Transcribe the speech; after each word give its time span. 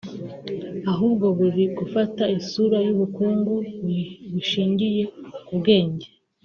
ahubwo 0.91 1.25
buri 1.37 1.63
gufata 1.77 2.23
isura 2.39 2.77
y’ubukungu 2.85 3.53
bushingiye 4.31 5.03
ku 5.45 5.51
bwenge 5.59 6.07